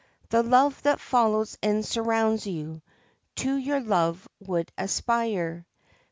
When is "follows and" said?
0.99-1.85